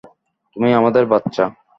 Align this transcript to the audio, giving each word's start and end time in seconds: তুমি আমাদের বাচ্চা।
তুমি 0.55 0.69
আমাদের 0.73 1.03
বাচ্চা। 1.05 1.45